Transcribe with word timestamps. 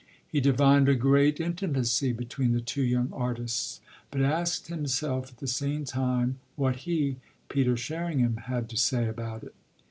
He 0.27 0.41
divined 0.41 0.89
a 0.89 0.95
great 0.95 1.39
intimacy 1.39 2.11
between 2.11 2.53
the 2.53 2.59
two 2.59 2.81
young 2.81 3.11
artists, 3.13 3.81
but 4.09 4.21
asked 4.21 4.65
himself 4.67 5.27
at 5.29 5.37
the 5.37 5.45
same 5.45 5.85
time 5.85 6.39
what 6.55 6.75
he, 6.87 7.17
Peter 7.49 7.77
Sherringham, 7.77 8.37
had 8.45 8.67
to 8.69 8.77
say 8.77 9.07
about 9.07 9.43
it. 9.43 9.53